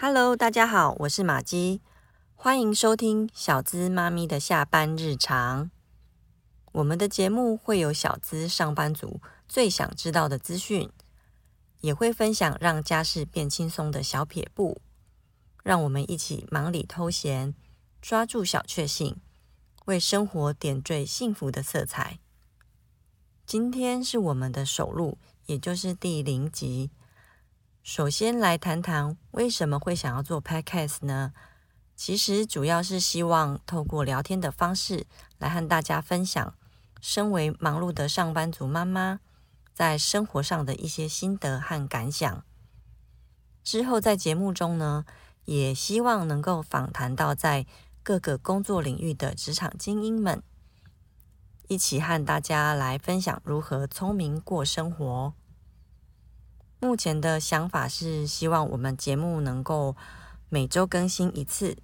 [0.00, 1.80] Hello，大家好，我是玛姬，
[2.36, 5.72] 欢迎收听小资妈咪的下班日常。
[6.70, 10.88] 我们的节目会有小资上班族最想知道的资讯，
[11.80, 14.80] 也会分享让家事变轻松的小撇步，
[15.64, 17.52] 让我们一起忙里偷闲，
[18.00, 19.16] 抓住小确幸，
[19.86, 22.20] 为生活点缀幸福的色彩。
[23.44, 26.92] 今天是我们的首录，也就是第零集。
[27.90, 31.32] 首先来谈谈为什么会想要做 Podcast 呢？
[31.96, 35.06] 其实主要是希望透过聊天的方式
[35.38, 36.52] 来和大家分享，
[37.00, 39.20] 身为忙碌的上班族妈妈
[39.72, 42.44] 在生活上的一些心得和感想。
[43.64, 45.06] 之后在节目中呢，
[45.46, 47.64] 也希望能够访谈到在
[48.02, 50.42] 各个工作领域的职场精英们，
[51.68, 55.32] 一起和大家来分享如何聪明过生活。
[56.80, 59.96] 目前的想法是，希望我们节目能够
[60.48, 61.76] 每周更新一次，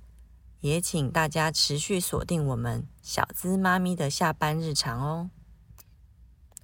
[0.60, 5.30] 也请大家持续锁定我们小资妈咪的下班日常哦。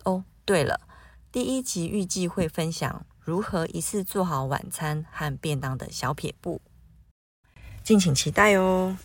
[0.05, 0.81] 哦，对了，
[1.33, 6.61] 第一集预计会分享如何一次做好晚餐和便当的小撇步，
[7.83, 8.97] 敬请期待哦。